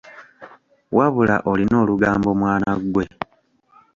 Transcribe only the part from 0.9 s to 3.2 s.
Wabula olina olugambo mwana ggwe.